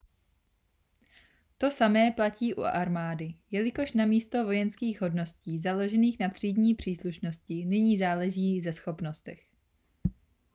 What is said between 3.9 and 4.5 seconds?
namísto